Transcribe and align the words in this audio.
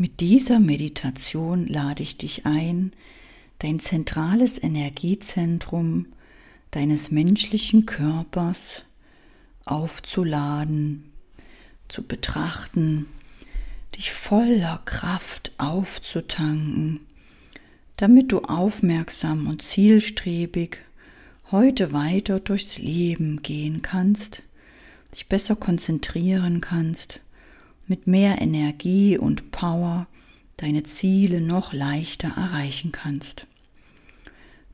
Mit 0.00 0.20
dieser 0.20 0.60
Meditation 0.60 1.66
lade 1.66 2.04
ich 2.04 2.16
dich 2.16 2.46
ein, 2.46 2.92
dein 3.58 3.80
zentrales 3.80 4.62
Energiezentrum 4.62 6.06
deines 6.70 7.10
menschlichen 7.10 7.84
Körpers 7.84 8.84
aufzuladen, 9.64 11.10
zu 11.88 12.04
betrachten, 12.04 13.06
dich 13.96 14.12
voller 14.12 14.80
Kraft 14.84 15.50
aufzutanken, 15.58 17.00
damit 17.96 18.30
du 18.30 18.42
aufmerksam 18.42 19.48
und 19.48 19.62
zielstrebig 19.62 20.78
heute 21.50 21.90
weiter 21.90 22.38
durchs 22.38 22.78
Leben 22.78 23.42
gehen 23.42 23.82
kannst, 23.82 24.44
dich 25.12 25.26
besser 25.26 25.56
konzentrieren 25.56 26.60
kannst 26.60 27.18
mit 27.88 28.06
mehr 28.06 28.40
Energie 28.40 29.18
und 29.18 29.50
Power 29.50 30.06
deine 30.56 30.82
Ziele 30.82 31.40
noch 31.40 31.72
leichter 31.72 32.28
erreichen 32.28 32.92
kannst. 32.92 33.46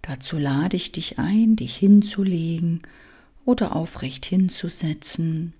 Dazu 0.02 0.38
lade 0.38 0.76
ich 0.76 0.92
dich 0.92 1.18
ein, 1.18 1.56
dich 1.56 1.76
hinzulegen 1.76 2.82
oder 3.44 3.74
aufrecht 3.76 4.26
hinzusetzen, 4.26 5.52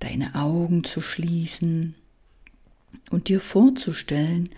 deine 0.00 0.34
Augen 0.34 0.84
zu 0.84 1.00
schließen 1.00 1.94
und 3.10 3.28
dir 3.28 3.40
vorzustellen, 3.40 4.50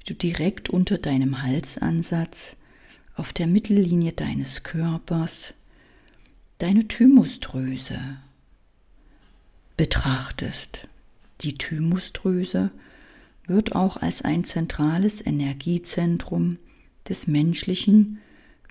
wie 0.00 0.04
du 0.06 0.14
direkt 0.14 0.70
unter 0.70 0.98
deinem 0.98 1.42
Halsansatz 1.42 2.56
auf 3.14 3.32
der 3.32 3.46
Mittellinie 3.46 4.12
deines 4.12 4.62
Körpers 4.62 5.54
deine 6.58 6.88
Thymusdrüse 6.88 7.98
betrachtest. 9.76 10.88
Die 11.42 11.58
Thymusdrüse 11.58 12.70
wird 13.46 13.74
auch 13.74 13.96
als 13.96 14.22
ein 14.22 14.44
zentrales 14.44 15.24
Energiezentrum 15.24 16.58
des 17.08 17.26
menschlichen 17.26 18.18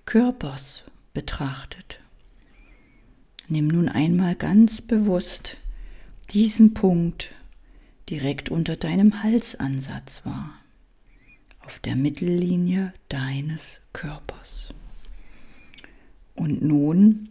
Körpers 0.06 0.84
betrachtet. 1.14 2.00
Nimm 3.48 3.68
nun 3.68 3.90
einmal 3.90 4.36
ganz 4.36 4.82
bewusst 4.82 5.58
diesen 6.32 6.74
Punkt 6.74 7.30
direkt 8.10 8.50
unter 8.50 8.76
deinem 8.76 9.24
Halsansatz 9.24 10.26
wahr, 10.26 10.52
auf 11.62 11.80
der 11.80 11.96
Mittellinie 11.96 12.94
deines 13.10 13.82
Körpers. 13.94 14.70
Und 16.36 16.62
nun 16.62 17.30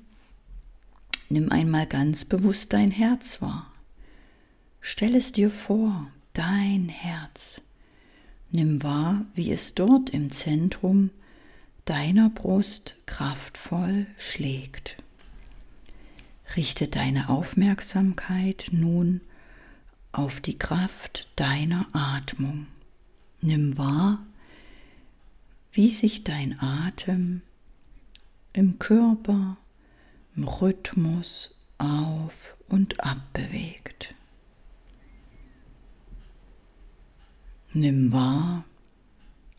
nimm 1.29 1.51
einmal 1.51 1.87
ganz 1.87 2.25
bewusst 2.25 2.73
dein 2.73 2.91
Herz 2.91 3.43
wahr. 3.43 3.74
Stell 4.87 5.15
es 5.15 5.33
dir 5.33 5.51
vor, 5.51 6.09
dein 6.35 6.91
Herz. 6.91 7.63
Nimm 8.51 8.83
wahr, 8.83 9.25
wie 9.35 9.51
es 9.51 9.75
dort 9.75 10.11
im 10.11 10.31
Zentrum 10.31 11.09
deiner 11.87 12.29
Brust 12.29 12.95
kraftvoll 13.07 14.07
schlägt. 14.19 14.99
Richte 16.55 16.87
deine 16.87 17.31
Aufmerksamkeit 17.31 18.67
nun 18.73 19.23
auf 20.13 20.43
die 20.43 20.59
Kraft 20.59 21.29
deiner 21.37 21.87
Atmung. 21.95 22.67
Nimm 23.41 23.79
wahr, 23.79 24.19
wie 25.73 25.91
sich 25.93 26.25
dein 26.25 26.61
Atem 26.61 27.41
im 28.53 28.79
Körper, 28.79 29.57
im 30.37 30.47
Rhythmus 30.47 31.55
auf 31.79 32.59
und 32.69 33.03
ab 33.03 33.33
bewegt. 33.33 34.15
Nimm 37.77 38.13
wahr, 38.13 38.65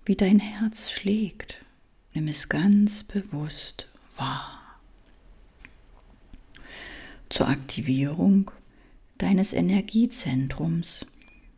wie 0.06 0.16
dein 0.16 0.40
Herz 0.40 0.90
schlägt. 0.90 1.60
Nimm 2.14 2.30
es 2.30 2.48
ganz 2.48 3.04
bewusst 3.04 3.90
wahr. 4.16 4.58
Zur 7.28 7.50
Aktivierung 7.50 8.52
deines 9.18 9.52
Energiezentrums 9.52 11.06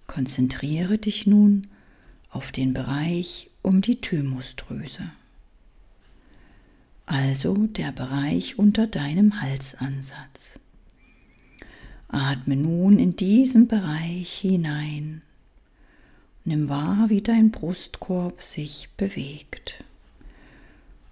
konzentriere 0.07 0.97
dich 0.97 1.27
nun 1.27 1.67
auf 2.31 2.51
den 2.51 2.73
Bereich 2.73 3.51
um 3.61 3.81
die 3.81 4.01
Thymusdrüse, 4.01 5.11
also 7.05 7.67
der 7.67 7.91
Bereich 7.91 8.57
unter 8.57 8.87
deinem 8.87 9.41
Halsansatz. 9.41 10.57
Atme 12.07 12.55
nun 12.55 12.97
in 12.97 13.11
diesen 13.11 13.67
Bereich 13.67 14.33
hinein 14.39 15.21
Nimm 16.47 16.69
wahr, 16.69 17.09
wie 17.09 17.19
dein 17.19 17.51
Brustkorb 17.51 18.41
sich 18.41 18.87
bewegt. 18.95 19.83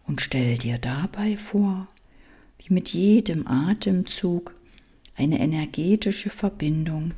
Und 0.08 0.22
stell 0.22 0.58
dir 0.58 0.78
dabei 0.78 1.36
vor, 1.36 1.90
wie 2.58 2.74
mit 2.74 2.94
jedem 2.94 3.46
Atemzug 3.46 4.56
eine 5.18 5.42
energetische 5.42 6.30
Verbindung 6.30 7.12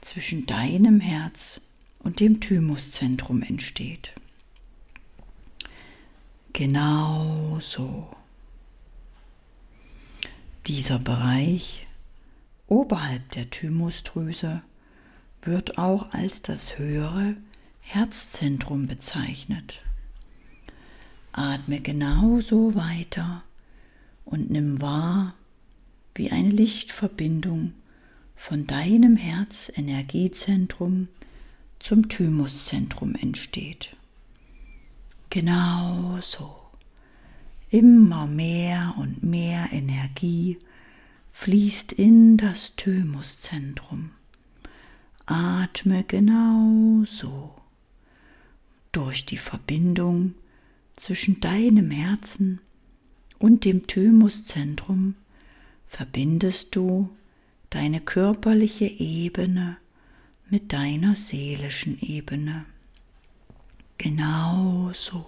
zwischen 0.00 0.46
deinem 0.46 1.00
Herz 1.00 1.60
und 1.98 2.20
dem 2.20 2.38
Thymuszentrum 2.38 3.42
entsteht. 3.42 4.12
Genau 6.52 7.58
so. 7.60 8.06
Dieser 10.68 11.00
Bereich 11.00 11.88
oberhalb 12.68 13.28
der 13.32 13.50
Thymusdrüse 13.50 14.62
wird 15.42 15.76
auch 15.76 16.12
als 16.12 16.40
das 16.42 16.78
höhere 16.78 17.34
Herzzentrum 17.90 18.86
bezeichnet. 18.86 19.80
Atme 21.32 21.80
genauso 21.80 22.74
weiter 22.74 23.42
und 24.26 24.50
nimm 24.50 24.82
wahr, 24.82 25.32
wie 26.14 26.30
eine 26.30 26.50
Lichtverbindung 26.50 27.72
von 28.36 28.66
deinem 28.66 29.16
Herzenergiezentrum 29.16 31.08
zum 31.78 32.10
Thymuszentrum 32.10 33.14
entsteht. 33.14 33.96
Genau 35.30 36.18
so. 36.20 36.54
Immer 37.70 38.26
mehr 38.26 38.96
und 38.98 39.22
mehr 39.22 39.72
Energie 39.72 40.58
fließt 41.32 41.92
in 41.92 42.36
das 42.36 42.76
Thymuszentrum. 42.76 44.10
Atme 45.24 46.04
genau 46.04 47.04
so 47.06 47.54
durch 48.92 49.24
die 49.24 49.36
Verbindung 49.36 50.34
zwischen 50.96 51.40
deinem 51.40 51.90
Herzen 51.90 52.60
und 53.38 53.64
dem 53.64 53.86
Thymuszentrum 53.86 55.14
verbindest 55.86 56.74
du 56.74 57.10
deine 57.70 58.00
körperliche 58.00 58.86
Ebene 58.86 59.76
mit 60.50 60.72
deiner 60.72 61.14
seelischen 61.14 62.00
Ebene. 62.00 62.64
Genau 63.98 64.90
so. 64.94 65.26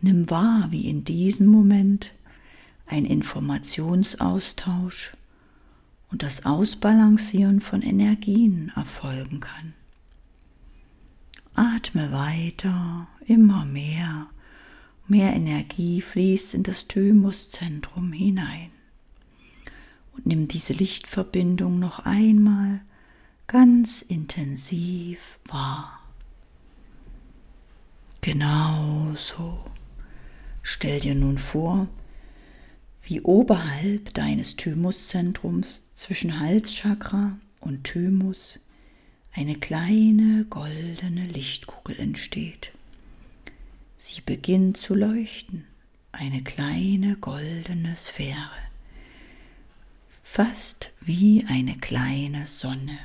Nimm 0.00 0.28
wahr, 0.30 0.68
wie 0.70 0.88
in 0.88 1.04
diesem 1.04 1.46
Moment 1.46 2.12
ein 2.86 3.04
Informationsaustausch 3.04 5.12
und 6.10 6.22
das 6.22 6.44
Ausbalancieren 6.44 7.60
von 7.60 7.82
Energien 7.82 8.72
erfolgen 8.74 9.40
kann. 9.40 9.74
Atme 11.54 12.12
weiter, 12.12 13.06
immer 13.26 13.64
mehr. 13.64 14.28
Mehr 15.06 15.32
Energie 15.34 16.00
fließt 16.00 16.54
in 16.54 16.62
das 16.62 16.88
Thymuszentrum 16.88 18.12
hinein. 18.12 18.70
Und 20.12 20.26
nimm 20.26 20.48
diese 20.48 20.72
Lichtverbindung 20.72 21.78
noch 21.78 22.00
einmal 22.00 22.80
ganz 23.46 24.02
intensiv 24.02 25.18
wahr. 25.46 26.00
Genau 28.20 29.14
so. 29.16 29.64
Stell 30.62 31.00
dir 31.00 31.14
nun 31.14 31.38
vor, 31.38 31.88
wie 33.02 33.20
oberhalb 33.20 34.14
deines 34.14 34.56
Thymuszentrums 34.56 35.82
zwischen 35.94 36.38
Halschakra 36.38 37.36
und 37.60 37.84
Thymus 37.84 38.60
eine 39.34 39.56
kleine 39.56 40.44
goldene 40.50 41.26
Lichtkugel 41.26 41.98
entsteht. 41.98 42.70
Sie 43.96 44.20
beginnt 44.20 44.76
zu 44.76 44.94
leuchten, 44.94 45.64
eine 46.12 46.42
kleine 46.42 47.16
goldene 47.16 47.96
Sphäre, 47.96 48.50
fast 50.22 50.92
wie 51.00 51.44
eine 51.48 51.78
kleine 51.78 52.46
Sonne. 52.46 52.98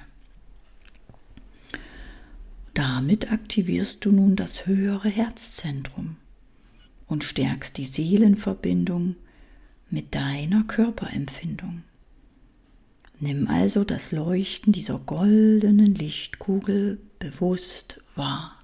Damit 2.73 3.31
aktivierst 3.31 4.03
du 4.03 4.11
nun 4.11 4.35
das 4.35 4.67
höhere 4.67 5.09
Herzzentrum 5.09 6.17
und 7.07 7.23
stärkst 7.23 7.77
die 7.77 7.85
Seelenverbindung 7.85 9.15
mit 9.89 10.13
deiner 10.13 10.63
Körperempfindung. 10.63 11.83
Nimm 13.19 13.47
also 13.47 13.83
das 13.83 14.11
Leuchten 14.11 14.73
dieser 14.73 14.99
goldenen 14.99 15.95
Lichtkugel 15.95 16.99
bewusst 17.17 17.99
wahr. 18.15 18.59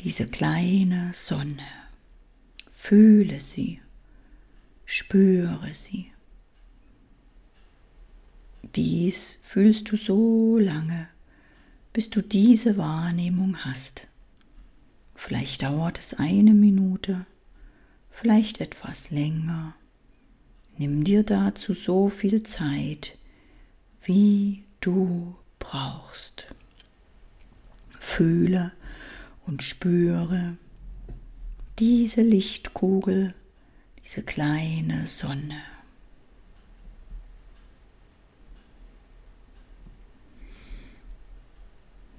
Diese 0.00 0.26
kleine 0.26 1.10
Sonne. 1.14 1.66
Fühle 2.70 3.40
sie, 3.40 3.80
spüre 4.84 5.72
sie. 5.72 6.12
Dies 8.76 9.40
fühlst 9.42 9.90
du 9.90 9.96
so 9.96 10.58
lange, 10.58 11.08
bis 11.92 12.10
du 12.10 12.22
diese 12.22 12.76
Wahrnehmung 12.76 13.64
hast. 13.64 14.02
Vielleicht 15.14 15.62
dauert 15.62 15.98
es 15.98 16.14
eine 16.14 16.52
Minute, 16.52 17.26
vielleicht 18.10 18.60
etwas 18.60 19.10
länger. 19.10 19.74
Nimm 20.78 21.02
dir 21.02 21.24
dazu 21.24 21.74
so 21.74 22.08
viel 22.08 22.44
Zeit, 22.44 23.18
wie 24.00 24.62
du 24.80 25.34
brauchst. 25.58 26.46
Fühle 27.98 28.70
und 29.44 29.64
spüre 29.64 30.56
diese 31.80 32.20
Lichtkugel, 32.20 33.34
diese 34.04 34.22
kleine 34.22 35.06
Sonne. 35.06 35.60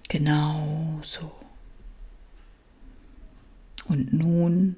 Genau 0.10 1.00
so. 1.04 1.32
Und 3.86 4.12
nun 4.12 4.76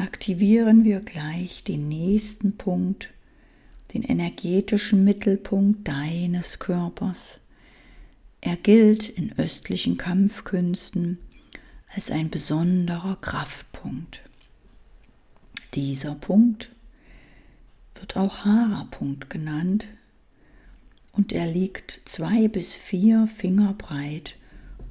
aktivieren 0.00 0.84
wir 0.84 1.00
gleich 1.00 1.62
den 1.62 1.88
nächsten 1.88 2.56
Punkt, 2.56 3.10
den 3.92 4.02
energetischen 4.02 5.04
Mittelpunkt 5.04 5.86
deines 5.86 6.58
Körpers. 6.58 7.38
Er 8.40 8.56
gilt 8.56 9.08
in 9.08 9.38
östlichen 9.38 9.98
Kampfkünsten 9.98 11.18
als 11.94 12.10
ein 12.10 12.30
besonderer 12.30 13.16
Kraftpunkt. 13.20 14.22
Dieser 15.74 16.14
Punkt 16.14 16.70
wird 17.94 18.16
auch 18.16 18.44
Hara-Punkt 18.44 19.28
genannt 19.28 19.86
und 21.12 21.32
er 21.32 21.46
liegt 21.46 22.00
zwei 22.06 22.48
bis 22.48 22.74
vier 22.74 23.26
Finger 23.26 23.74
breit 23.74 24.36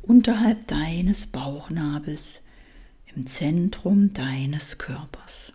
unterhalb 0.03 0.67
deines 0.67 1.25
Bauchnabels 1.25 2.41
im 3.19 3.27
Zentrum 3.27 4.13
deines 4.13 4.77
Körpers. 4.77 5.51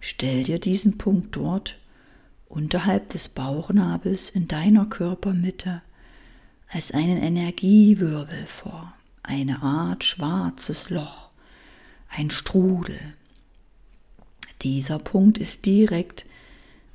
Stell 0.00 0.42
dir 0.42 0.58
diesen 0.58 0.98
Punkt 0.98 1.36
dort 1.36 1.78
unterhalb 2.48 3.10
des 3.10 3.28
Bauchnabels 3.28 4.28
in 4.28 4.48
deiner 4.48 4.86
Körpermitte 4.86 5.82
als 6.68 6.90
einen 6.90 7.16
Energiewirbel 7.16 8.44
vor, 8.46 8.92
eine 9.22 9.62
Art 9.62 10.02
schwarzes 10.02 10.90
Loch, 10.90 11.30
ein 12.08 12.30
Strudel. 12.30 12.98
Dieser 14.62 14.98
Punkt 14.98 15.38
ist 15.38 15.64
direkt 15.64 16.26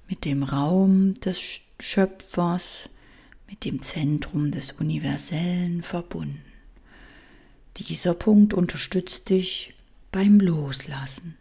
mit 0.10 0.26
dem 0.26 0.44
Raum 0.44 1.14
des 1.22 1.40
Schöpfers, 1.80 2.90
mit 3.48 3.64
dem 3.64 3.82
Zentrum 3.82 4.52
des 4.52 4.74
Universellen 4.74 5.84
verbunden. 5.84 6.45
Dieser 7.78 8.14
Punkt 8.14 8.54
unterstützt 8.54 9.30
dich 9.30 9.74
beim 10.12 10.40
Loslassen. 10.40 11.36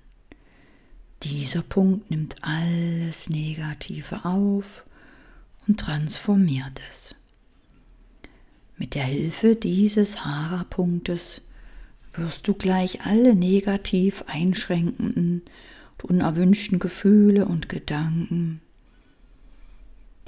Dieser 1.22 1.62
Punkt 1.62 2.10
nimmt 2.10 2.36
alles 2.42 3.30
Negative 3.30 4.24
auf 4.24 4.84
und 5.68 5.78
transformiert 5.78 6.80
es. 6.88 7.14
Mit 8.76 8.96
der 8.96 9.04
Hilfe 9.04 9.54
dieses 9.54 10.24
Hara-Punktes 10.24 11.40
wirst 12.14 12.48
du 12.48 12.54
gleich 12.54 13.02
alle 13.02 13.36
negativ 13.36 14.24
einschränkenden 14.26 15.42
und 16.02 16.10
unerwünschten 16.10 16.80
Gefühle 16.80 17.46
und 17.46 17.68
Gedanken, 17.68 18.60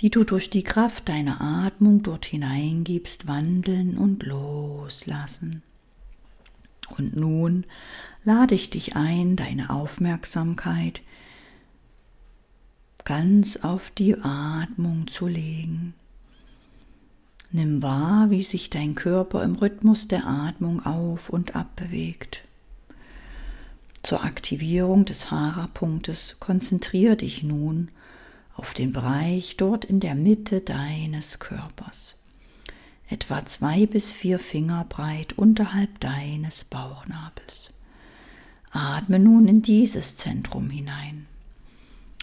die 0.01 0.11
du 0.11 0.23
durch 0.23 0.51
die 0.51 0.63
Kraft 0.63 1.09
deiner 1.09 1.41
Atmung 1.41 2.05
dort 2.05 2.27
hineingibst, 2.27 3.27
wandeln 3.27 3.99
und 3.99 4.23
loslassen. 4.23 5.63
Und 6.91 7.17
nun 7.17 7.65
lade 8.25 8.55
ich 8.55 8.71
dich 8.71 8.97
ein, 8.97 9.37
deine 9.37 9.71
Aufmerksamkeit 9.71 11.03
ganz 13.05 13.57
auf 13.59 13.91
die 13.91 14.17
Atmung 14.21 15.07
zu 15.07 15.29
legen. 15.29 15.95
Nimm 17.53 17.83
wahr, 17.83 18.31
wie 18.31 18.43
sich 18.43 18.71
dein 18.71 18.97
Körper 18.97 19.45
im 19.45 19.55
Rhythmus 19.55 20.09
der 20.09 20.27
Atmung 20.27 20.85
auf 20.85 21.31
und 21.31 21.55
ab 21.55 21.77
bewegt. 21.77 22.43
Zur 24.03 24.25
Aktivierung 24.25 25.05
des 25.05 25.31
Hara-Punktes 25.31 26.37
konzentriere 26.41 27.17
dich 27.17 27.43
nun 27.43 27.89
auf 28.55 28.75
den 28.75 28.93
Bereich 28.93 29.57
dort 29.57 29.85
in 29.85 30.01
der 30.01 30.15
Mitte 30.15 30.61
deines 30.61 31.39
Körpers 31.39 32.16
etwa 33.09 33.47
zwei 33.47 33.87
bis 33.87 34.13
vier 34.13 34.39
Finger 34.39 34.85
breit 34.89 35.35
unterhalb 35.35 36.01
deines 36.01 36.65
Bauchnabels. 36.65 37.73
Atme 38.71 39.19
nun 39.19 39.47
in 39.47 39.63
dieses 39.63 40.17
Zentrum 40.17 40.71
hinein 40.71 41.27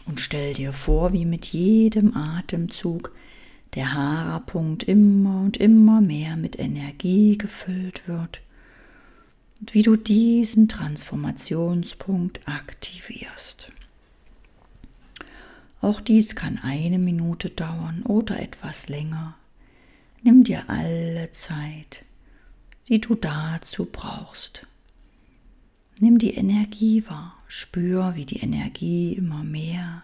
und 0.05 0.19
stell 0.19 0.53
dir 0.53 0.73
vor, 0.73 1.13
wie 1.13 1.25
mit 1.25 1.47
jedem 1.47 2.15
Atemzug 2.15 3.11
der 3.75 3.93
Hara-Punkt 3.93 4.83
immer 4.83 5.41
und 5.41 5.57
immer 5.57 6.01
mehr 6.01 6.35
mit 6.35 6.59
Energie 6.59 7.37
gefüllt 7.37 8.07
wird 8.07 8.41
und 9.59 9.73
wie 9.73 9.81
du 9.81 9.95
diesen 9.95 10.67
Transformationspunkt 10.67 12.47
aktivierst. 12.47 13.71
Auch 15.81 16.01
dies 16.01 16.35
kann 16.35 16.59
eine 16.59 16.99
Minute 16.99 17.49
dauern 17.49 18.03
oder 18.03 18.39
etwas 18.39 18.89
länger. 18.89 19.35
Nimm 20.25 20.45
dir 20.45 20.69
alle 20.69 21.29
Zeit, 21.33 22.05
die 22.87 23.01
du 23.01 23.13
dazu 23.13 23.85
brauchst. 23.85 24.65
Nimm 25.99 26.17
die 26.17 26.33
Energie 26.35 27.05
wahr, 27.07 27.37
spür, 27.47 28.15
wie 28.15 28.25
die 28.25 28.39
Energie 28.39 29.13
immer 29.13 29.43
mehr 29.43 30.03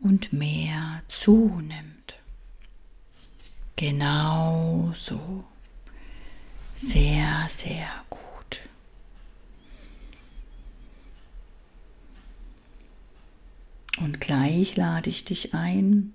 und 0.00 0.32
mehr 0.32 1.02
zunimmt. 1.08 2.18
Genau 3.76 4.94
so. 4.96 5.44
Sehr, 6.74 7.46
sehr 7.50 7.88
gut. 8.08 8.62
Und 13.98 14.18
gleich 14.20 14.76
lade 14.76 15.10
ich 15.10 15.26
dich 15.26 15.52
ein, 15.52 16.14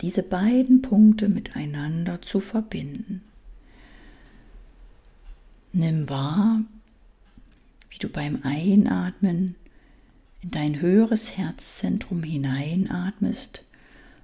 diese 0.00 0.22
beiden 0.22 0.82
Punkte 0.82 1.28
miteinander 1.28 2.20
zu 2.22 2.40
verbinden. 2.40 3.22
Nimm 5.72 6.08
wahr, 6.08 6.62
wie 7.90 7.98
du 7.98 8.08
beim 8.08 8.40
Einatmen 8.42 9.54
in 10.42 10.50
dein 10.50 10.80
höheres 10.80 11.36
Herzzentrum 11.36 12.22
hineinatmest, 12.22 13.62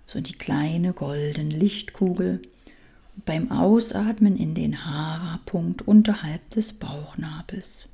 so 0.07 0.19
in 0.19 0.25
die 0.25 0.35
kleine 0.35 0.93
goldene 0.93 1.55
Lichtkugel, 1.55 2.43
und 3.17 3.25
beim 3.25 3.50
Ausatmen 3.50 4.37
in 4.37 4.55
den 4.55 4.87
Hara-Punkt 4.87 5.83
unterhalb 5.83 6.49
des 6.50 6.73
Bauchnabels. 6.73 7.88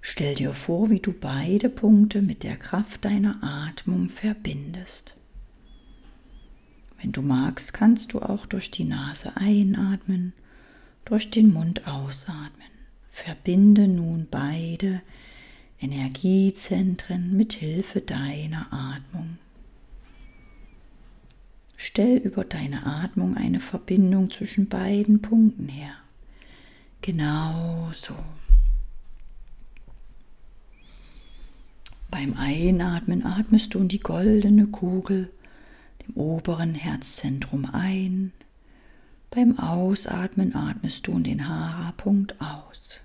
Stell 0.00 0.34
dir 0.34 0.52
vor, 0.52 0.90
wie 0.90 1.00
du 1.00 1.12
beide 1.12 1.68
Punkte 1.68 2.20
mit 2.20 2.42
der 2.42 2.56
Kraft 2.56 3.04
deiner 3.04 3.42
Atmung 3.42 4.08
verbindest. 4.08 5.14
Wenn 7.04 7.12
du 7.12 7.20
magst, 7.20 7.74
kannst 7.74 8.14
du 8.14 8.22
auch 8.22 8.46
durch 8.46 8.70
die 8.70 8.86
Nase 8.86 9.36
einatmen, 9.36 10.32
durch 11.04 11.28
den 11.28 11.52
Mund 11.52 11.86
ausatmen. 11.86 12.66
Verbinde 13.10 13.88
nun 13.88 14.26
beide 14.30 15.02
Energiezentren 15.78 17.36
mit 17.36 17.52
Hilfe 17.52 18.00
deiner 18.00 18.72
Atmung. 18.72 19.36
Stell 21.76 22.16
über 22.16 22.42
deine 22.42 22.86
Atmung 22.86 23.36
eine 23.36 23.60
Verbindung 23.60 24.30
zwischen 24.30 24.70
beiden 24.70 25.20
Punkten 25.20 25.68
her. 25.68 25.96
Genau 27.02 27.90
so. 27.92 28.16
Beim 32.10 32.32
Einatmen 32.38 33.26
atmest 33.26 33.74
du 33.74 33.80
in 33.80 33.88
die 33.88 34.00
goldene 34.00 34.68
Kugel 34.68 35.28
im 36.06 36.14
oberen 36.14 36.74
Herzzentrum 36.74 37.66
ein. 37.66 38.32
Beim 39.30 39.58
Ausatmen 39.58 40.54
atmest 40.54 41.06
du 41.06 41.12
in 41.12 41.24
den 41.24 41.48
Hara-Punkt 41.48 42.40
aus. 42.40 43.00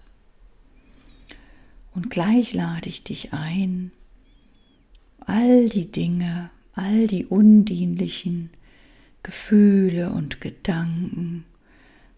Und 1.93 2.09
gleich 2.09 2.53
lade 2.53 2.87
ich 2.87 3.03
dich 3.03 3.33
ein, 3.33 3.91
all 5.19 5.69
die 5.69 5.91
Dinge, 5.91 6.49
all 6.73 7.07
die 7.07 7.25
undienlichen, 7.25 8.51
Gefühle 9.23 10.11
und 10.11 10.39
Gedanken, 10.39 11.45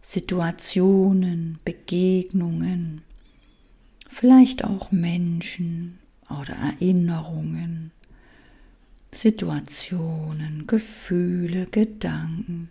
Situationen, 0.02 1.60
Begegnungen, 1.64 3.02
vielleicht 4.10 4.64
auch 4.64 4.92
Menschen 4.92 6.00
oder 6.30 6.54
Erinnerungen, 6.54 7.92
Situationen, 9.14 10.68
Gefühle, 10.68 11.66
Gedanken 11.66 12.70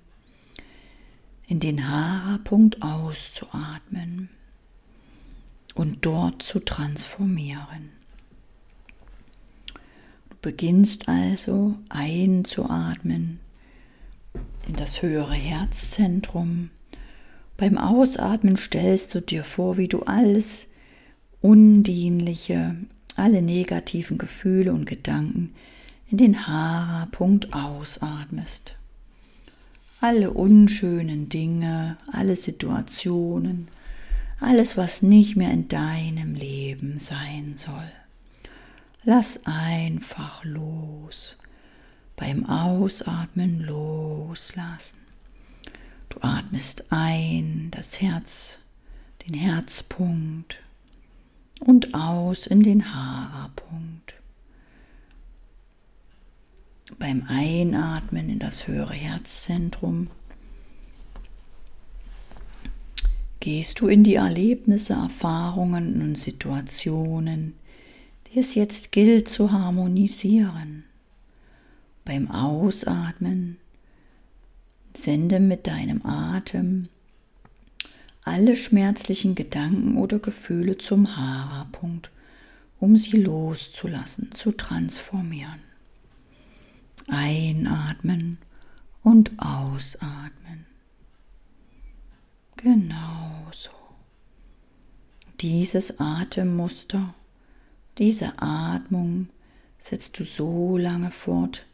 in 1.47 1.61
den 1.61 1.88
Haarpunkt 1.88 2.80
auszuatmen 2.80 4.30
und 5.75 6.06
dort 6.06 6.42
zu 6.42 6.61
transformieren. 6.61 7.90
Du 10.30 10.37
beginnst 10.40 11.09
also 11.09 11.75
einzuatmen 11.88 13.40
in 14.66 14.76
das 14.76 15.02
höhere 15.02 15.35
Herzzentrum. 15.35 16.70
Beim 17.56 17.76
Ausatmen 17.76 18.56
stellst 18.56 19.14
du 19.14 19.20
dir 19.20 19.44
vor, 19.44 19.76
wie 19.76 19.88
du 19.88 20.04
alles 20.04 20.68
Undienliche, 21.42 22.76
alle 23.16 23.42
negativen 23.42 24.16
Gefühle 24.16 24.73
und 24.73 24.87
Gedanken 24.87 25.54
in 26.11 26.17
den 26.17 26.47
Hara-Punkt 26.47 27.55
ausatmest. 27.55 28.75
Alle 30.00 30.33
unschönen 30.33 31.29
Dinge, 31.29 31.97
alle 32.11 32.35
Situationen, 32.35 33.69
alles, 34.40 34.76
was 34.76 35.02
nicht 35.02 35.37
mehr 35.37 35.52
in 35.52 35.69
deinem 35.69 36.35
Leben 36.35 36.99
sein 36.99 37.55
soll. 37.57 37.90
Lass 39.05 39.45
einfach 39.45 40.45
los. 40.45 41.37
Beim 42.17 42.47
Ausatmen 42.47 43.61
loslassen. 43.61 44.99
Du 46.09 46.19
atmest 46.23 46.85
ein, 46.90 47.69
das 47.71 48.00
Herz, 48.00 48.59
den 49.26 49.35
Herzpunkt 49.35 50.59
und 51.61 51.95
aus 51.95 52.47
in 52.47 52.62
den 52.62 52.95
Hara-Punkt. 52.95 54.00
Beim 56.99 57.25
Einatmen 57.28 58.28
in 58.28 58.38
das 58.38 58.66
höhere 58.66 58.94
Herzzentrum 58.94 60.09
gehst 63.40 63.80
du 63.80 63.88
in 63.88 64.04
die 64.04 64.16
Erlebnisse, 64.16 64.92
Erfahrungen 64.92 66.02
und 66.02 66.16
Situationen, 66.16 67.54
die 68.26 68.38
es 68.38 68.54
jetzt 68.54 68.92
gilt 68.92 69.28
zu 69.28 69.50
harmonisieren. 69.50 70.85
Beim 72.04 72.30
Ausatmen 72.30 73.56
sende 74.94 75.40
mit 75.40 75.66
deinem 75.66 76.04
Atem 76.04 76.88
alle 78.23 78.56
schmerzlichen 78.56 79.35
Gedanken 79.35 79.97
oder 79.97 80.18
Gefühle 80.18 80.76
zum 80.76 81.16
Hara-Punkt, 81.16 82.11
um 82.78 82.97
sie 82.97 83.16
loszulassen, 83.16 84.32
zu 84.32 84.52
transformieren. 84.52 85.69
Einatmen 87.11 88.38
und 89.02 89.33
ausatmen. 89.38 90.67
Genau 92.57 93.50
so. 93.52 93.71
Dieses 95.40 95.99
Atemmuster, 95.99 97.14
diese 97.99 98.40
Atmung 98.40 99.29
setzt 99.79 100.19
du 100.19 100.25
so 100.25 100.76
lange 100.76 101.11
fort, 101.11 101.64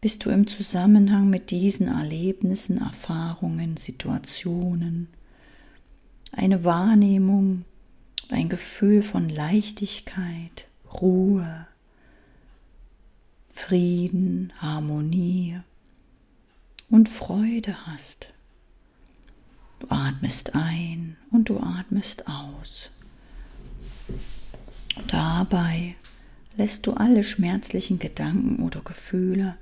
bis 0.00 0.18
du 0.18 0.30
im 0.30 0.46
Zusammenhang 0.46 1.30
mit 1.30 1.50
diesen 1.50 1.88
Erlebnissen, 1.88 2.78
Erfahrungen, 2.78 3.76
Situationen 3.76 5.08
eine 6.32 6.64
Wahrnehmung, 6.64 7.64
ein 8.28 8.48
Gefühl 8.48 9.02
von 9.02 9.28
Leichtigkeit, 9.28 10.66
Ruhe, 11.00 11.66
Frieden, 13.58 14.52
Harmonie 14.62 15.60
und 16.88 17.08
Freude 17.08 17.86
hast. 17.86 18.32
Du 19.80 19.88
atmest 19.90 20.54
ein 20.54 21.16
und 21.30 21.50
du 21.50 21.58
atmest 21.58 22.28
aus. 22.28 22.88
Dabei 25.08 25.96
lässt 26.56 26.86
du 26.86 26.94
alle 26.94 27.22
schmerzlichen 27.24 27.98
Gedanken 27.98 28.62
oder 28.62 28.80
Gefühle 28.80 29.58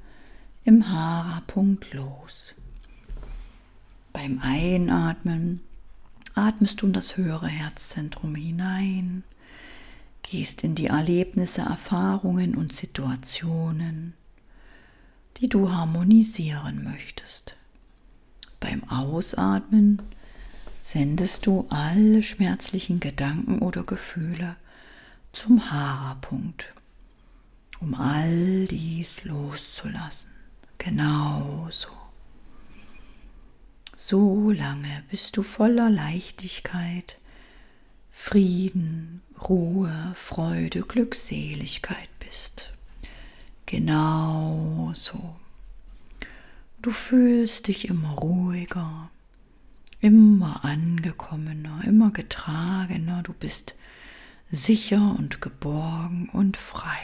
im 0.64 0.88
Hara-Punkt 0.88 1.92
los. 1.92 2.54
Beim 4.12 4.38
Einatmen 4.40 5.62
atmest 6.34 6.82
du 6.82 6.86
in 6.86 6.92
das 6.92 7.16
höhere 7.16 7.48
Herzzentrum 7.48 8.34
hinein, 8.34 9.24
gehst 10.30 10.64
in 10.64 10.74
die 10.74 10.86
Erlebnisse, 10.86 11.62
Erfahrungen 11.62 12.56
und 12.56 12.72
Situationen, 12.72 14.14
die 15.36 15.48
du 15.48 15.70
harmonisieren 15.70 16.82
möchtest. 16.84 17.54
Beim 18.58 18.84
Ausatmen 18.90 20.02
sendest 20.80 21.46
du 21.46 21.66
alle 21.68 22.22
schmerzlichen 22.22 23.00
Gedanken 23.00 23.60
oder 23.60 23.82
Gefühle 23.82 24.56
zum 25.32 25.70
Hara-Punkt, 25.70 26.72
um 27.80 27.94
all 27.94 28.66
dies 28.66 29.24
loszulassen. 29.24 30.30
Genau 30.78 31.68
so. 31.70 31.88
So 33.96 34.50
lange 34.50 35.04
bist 35.10 35.36
du 35.36 35.42
voller 35.42 35.90
Leichtigkeit, 35.90 37.18
Frieden, 38.10 39.22
Ruhe, 39.42 40.12
Freude, 40.14 40.82
Glückseligkeit 40.82 42.08
bist. 42.18 42.72
Genau 43.66 44.92
so. 44.94 45.36
Du 46.82 46.90
fühlst 46.90 47.68
dich 47.68 47.88
immer 47.88 48.10
ruhiger, 48.12 49.10
immer 50.00 50.64
angekommener, 50.64 51.82
immer 51.84 52.10
getragener, 52.10 53.22
du 53.22 53.32
bist 53.32 53.74
sicher 54.52 55.16
und 55.18 55.40
geborgen 55.40 56.28
und 56.32 56.56
frei. 56.56 57.02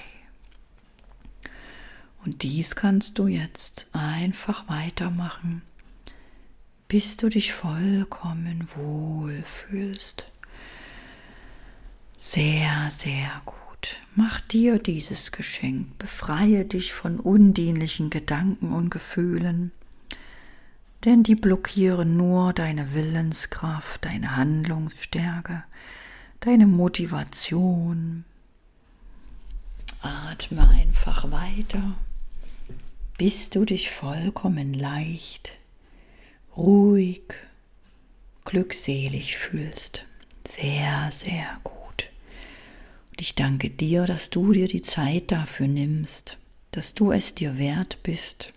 Und 2.25 2.45
dies 2.45 2.77
kannst 2.77 3.19
du 3.19 3.27
jetzt 3.27 3.89
einfach 3.93 4.69
weitermachen, 4.69 5.63
bis 6.87 7.17
du 7.17 7.29
dich 7.29 7.53
vollkommen 7.53 8.69
wohl 8.77 9.43
fühlst. 9.43 10.25
Sehr, 12.25 12.91
sehr 12.97 13.43
gut. 13.45 13.99
Mach 14.15 14.41
dir 14.41 14.79
dieses 14.79 15.33
Geschenk, 15.33 15.99
befreie 15.99 16.65
dich 16.65 16.95
von 16.95 17.19
undienlichen 17.19 18.11
Gedanken 18.11 18.73
und 18.73 18.91
Gefühlen, 18.91 19.73
denn 21.05 21.25
die 21.25 21.35
blockieren 21.35 22.17
nur 22.17 22.53
deine 22.53 22.95
Willenskraft, 22.95 24.05
deine 24.05 24.37
Handlungsstärke, 24.37 25.65
deine 26.41 26.67
Motivation. 26.67 28.25
Atme 30.01 30.67
einfach 30.71 31.31
weiter, 31.33 31.97
bis 33.19 33.51
du 33.51 33.65
dich 33.65 33.91
vollkommen 33.91 34.73
leicht, 34.73 35.59
ruhig, 36.57 37.35
glückselig 38.45 39.37
fühlst. 39.37 40.07
Sehr, 40.47 41.11
sehr 41.11 41.59
gut. 41.65 41.82
Ich 43.23 43.37
danke 43.37 43.71
dir, 43.71 44.05
dass 44.05 44.31
du 44.31 44.53
dir 44.53 44.67
die 44.67 44.83
Zeit 44.83 45.31
dafür 45.31 45.69
nimmst, 45.69 46.39
dass 46.73 46.93
du 46.93 47.13
es 47.13 47.37
dir 47.37 47.57
wert 47.57 48.03
bist. 48.03 48.53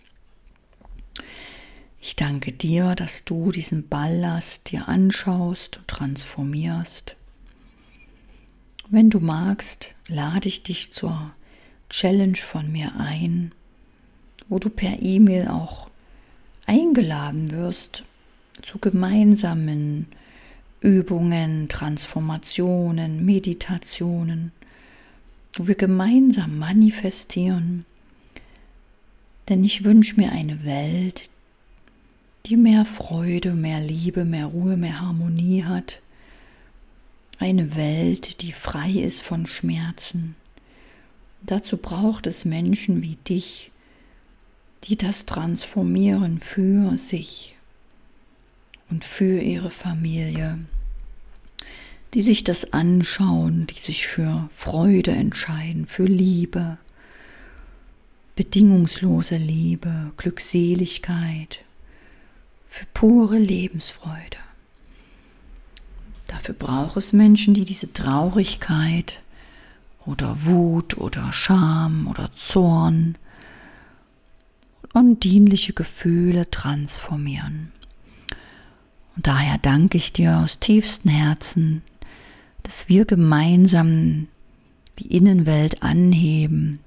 Ich 2.01 2.15
danke 2.15 2.51
dir, 2.51 2.95
dass 2.95 3.25
du 3.25 3.51
diesen 3.51 3.87
Ballast 3.87 4.71
dir 4.71 4.87
anschaust 4.89 5.77
und 5.77 5.87
transformierst. 5.87 7.15
Wenn 8.89 9.11
du 9.11 9.19
magst, 9.19 9.93
lade 10.07 10.47
ich 10.47 10.63
dich 10.63 10.91
zur 10.91 11.31
Challenge 11.91 12.37
von 12.37 12.71
mir 12.71 12.95
ein, 12.97 13.53
wo 14.49 14.57
du 14.57 14.71
per 14.71 14.99
E-Mail 14.99 15.47
auch 15.47 15.91
eingeladen 16.65 17.51
wirst 17.51 18.03
zu 18.63 18.79
gemeinsamen 18.79 20.07
Übungen, 20.85 21.67
Transformationen, 21.67 23.25
Meditationen, 23.25 24.51
wo 25.53 25.65
wir 25.65 25.73
gemeinsam 25.73 26.59
manifestieren. 26.59 27.85
Denn 29.49 29.63
ich 29.63 29.83
wünsche 29.83 30.17
mir 30.17 30.31
eine 30.31 30.63
Welt, 30.63 31.31
die 32.45 32.55
mehr 32.55 32.85
Freude, 32.85 33.53
mehr 33.53 33.79
Liebe, 33.79 34.25
mehr 34.25 34.45
Ruhe, 34.45 34.77
mehr 34.77 35.01
Harmonie 35.01 35.63
hat. 35.63 36.01
Eine 37.39 37.75
Welt, 37.75 38.43
die 38.43 38.51
frei 38.51 38.91
ist 38.91 39.23
von 39.23 39.47
Schmerzen. 39.47 40.35
dazu 41.41 41.77
braucht 41.77 42.27
es 42.27 42.45
Menschen 42.45 43.01
wie 43.01 43.15
dich, 43.27 43.71
die 44.83 44.97
das 44.97 45.25
transformieren 45.25 46.39
für 46.39 46.95
sich 46.95 47.55
und 48.91 49.03
für 49.03 49.39
ihre 49.41 49.71
Familie, 49.71 50.59
die 52.15 52.21
sich 52.21 52.45
das 52.45 52.71
anschauen, 52.71 53.67
die 53.67 53.77
sich 53.77 54.07
für 54.07 54.49
Freude 54.55 55.11
entscheiden, 55.11 55.85
für 55.85 56.05
Liebe, 56.05 56.77
bedingungslose 58.37 59.35
Liebe, 59.35 60.13
Glückseligkeit, 60.15 61.59
für 62.69 62.85
pure 62.93 63.37
Lebensfreude. 63.37 64.37
Dafür 66.27 66.55
braucht 66.55 66.95
es 66.95 67.11
Menschen, 67.11 67.53
die 67.53 67.65
diese 67.65 67.91
Traurigkeit 67.91 69.21
oder 70.05 70.45
Wut 70.45 70.97
oder 70.97 71.33
Scham 71.33 72.07
oder 72.07 72.31
Zorn 72.37 73.17
und 74.93 75.25
dienliche 75.25 75.73
Gefühle 75.73 76.49
transformieren. 76.49 77.73
Und 79.17 79.27
daher 79.27 79.57
danke 79.57 79.97
ich 79.97 80.13
dir 80.13 80.37
aus 80.37 80.59
tiefstem 80.59 81.11
Herzen, 81.11 81.81
dass 82.65 82.89
wir 82.89 83.05
gemeinsam 83.05 84.27
die 84.97 85.15
Innenwelt 85.15 85.83
anheben, 85.83 86.79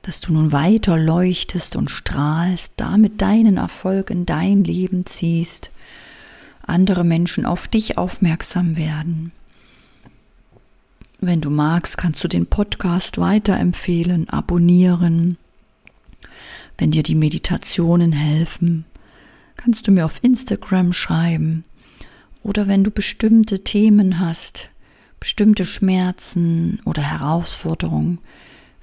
dass 0.00 0.20
du 0.20 0.32
nun 0.32 0.50
weiter 0.50 0.96
leuchtest 0.96 1.76
und 1.76 1.90
strahlst, 1.90 2.72
damit 2.76 3.20
deinen 3.20 3.58
Erfolg 3.58 4.08
in 4.08 4.24
dein 4.24 4.64
Leben 4.64 5.04
ziehst, 5.04 5.70
andere 6.62 7.04
Menschen 7.04 7.44
auf 7.44 7.68
dich 7.68 7.98
aufmerksam 7.98 8.76
werden. 8.78 9.32
Wenn 11.20 11.42
du 11.42 11.50
magst, 11.50 11.98
kannst 11.98 12.24
du 12.24 12.28
den 12.28 12.46
Podcast 12.46 13.18
weiterempfehlen, 13.18 14.30
abonnieren. 14.30 15.36
Wenn 16.78 16.92
dir 16.92 17.02
die 17.02 17.14
Meditationen 17.14 18.12
helfen, 18.12 18.86
kannst 19.56 19.86
du 19.86 19.92
mir 19.92 20.06
auf 20.06 20.24
Instagram 20.24 20.94
schreiben. 20.94 21.64
Oder 22.42 22.66
wenn 22.66 22.84
du 22.84 22.90
bestimmte 22.90 23.62
Themen 23.64 24.18
hast, 24.18 24.70
bestimmte 25.20 25.64
Schmerzen 25.64 26.80
oder 26.84 27.02
Herausforderungen, 27.02 28.18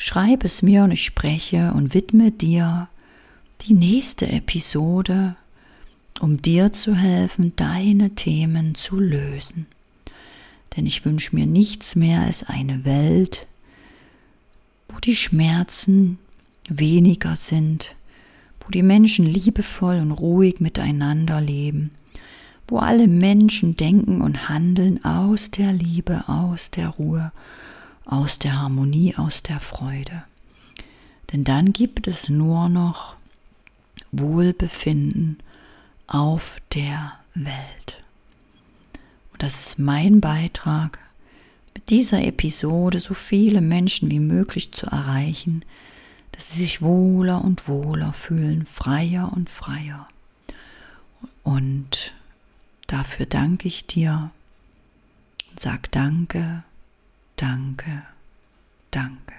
Schreib 0.02 0.46
es 0.46 0.62
mir 0.62 0.86
und 0.86 0.92
ich 0.92 1.04
spreche 1.04 1.74
und 1.74 1.94
widme 1.94 2.32
dir 2.32 2.88
die 3.64 3.74
nächste 3.74 4.30
Episode, 4.30 5.36
um 6.22 6.42
dir 6.42 6.72
zu 6.72 6.96
helfen, 6.96 7.52
deine 7.58 8.16
Themen 8.16 8.76
zu 8.76 8.98
lösen. 8.98 9.68
Denn 10.76 10.86
ich 10.86 11.04
wünsche 11.04 11.36
mir 11.36 11.46
nichts 11.46 11.98
mehr 11.98 12.22
als 12.22 12.44
eine 12.44 12.86
Welt, 12.86 13.46
wo 14.88 15.00
die 15.00 15.18
Schmerzen 15.18 16.18
weniger 16.70 17.36
sind, 17.36 17.94
wo 18.62 18.72
die 18.72 18.84
Menschen 18.84 19.26
liebevoll 19.26 19.98
und 19.98 20.14
ruhig 20.14 20.62
miteinander 20.62 21.42
leben, 21.42 21.92
wo 22.70 22.78
alle 22.78 23.08
Menschen 23.08 23.76
denken 23.76 24.22
und 24.22 24.50
handeln 24.50 25.04
aus 25.04 25.52
der 25.52 25.74
Liebe, 25.74 26.28
aus 26.28 26.72
der 26.72 26.90
Ruhe 26.90 27.32
aus 28.10 28.40
der 28.40 28.60
Harmonie, 28.60 29.16
aus 29.16 29.44
der 29.44 29.60
Freude. 29.60 30.24
Denn 31.32 31.44
dann 31.44 31.74
gibt 31.74 32.08
es 32.08 32.28
nur 32.28 32.68
noch 32.68 33.16
Wohlbefinden 34.12 35.38
auf 36.08 36.60
der 36.74 37.14
Welt. 37.36 38.04
Und 39.32 39.44
das 39.44 39.60
ist 39.60 39.80
mein 39.80 40.22
Beitrag, 40.22 40.98
mit 41.76 41.92
dieser 41.92 42.24
Episode 42.24 43.00
so 43.00 43.14
viele 43.14 43.62
Menschen 43.62 44.10
wie 44.10 44.20
möglich 44.20 44.74
zu 44.74 44.88
erreichen, 44.88 45.64
dass 46.32 46.50
sie 46.50 46.62
sich 46.62 46.82
wohler 46.82 47.44
und 47.44 47.68
wohler 47.68 48.12
fühlen, 48.12 48.66
freier 48.66 49.32
und 49.36 49.52
freier. 49.52 50.08
Und 51.44 52.14
Dafür 52.90 53.28
danke 53.28 53.68
ich 53.68 53.86
dir. 53.86 54.32
und 55.52 55.60
Sag 55.60 55.92
danke, 55.92 56.64
danke, 57.36 58.02
danke. 58.90 59.39